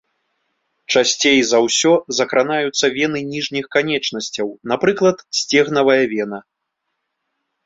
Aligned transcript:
Часцей 0.93 1.39
за 1.49 1.59
ўсё 1.65 1.91
закранаюцца 2.19 2.85
вены 2.97 3.19
ніжніх 3.33 3.65
канечнасцяў, 3.77 4.47
напрыклад, 4.73 5.17
сцегнавая 5.43 6.01
вена. 6.17 6.39